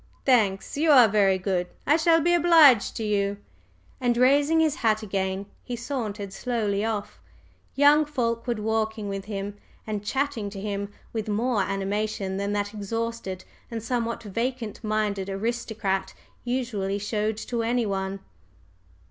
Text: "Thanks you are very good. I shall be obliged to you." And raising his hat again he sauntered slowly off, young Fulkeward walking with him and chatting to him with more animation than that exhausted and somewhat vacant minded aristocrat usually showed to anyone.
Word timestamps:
"Thanks 0.25 0.77
you 0.77 0.89
are 0.89 1.07
very 1.07 1.37
good. 1.37 1.67
I 1.85 1.95
shall 1.95 2.21
be 2.21 2.33
obliged 2.33 2.95
to 2.97 3.03
you." 3.03 3.37
And 3.99 4.17
raising 4.17 4.59
his 4.59 4.77
hat 4.77 5.03
again 5.03 5.45
he 5.63 5.75
sauntered 5.75 6.33
slowly 6.33 6.83
off, 6.83 7.19
young 7.75 8.05
Fulkeward 8.05 8.57
walking 8.57 9.07
with 9.09 9.25
him 9.25 9.57
and 9.85 10.03
chatting 10.03 10.49
to 10.49 10.59
him 10.59 10.91
with 11.13 11.29
more 11.29 11.61
animation 11.61 12.37
than 12.37 12.51
that 12.53 12.73
exhausted 12.73 13.43
and 13.69 13.83
somewhat 13.83 14.23
vacant 14.23 14.83
minded 14.83 15.29
aristocrat 15.29 16.15
usually 16.43 16.97
showed 16.97 17.37
to 17.37 17.61
anyone. 17.61 18.21